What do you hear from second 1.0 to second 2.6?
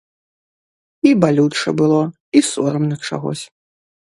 І балюча было, і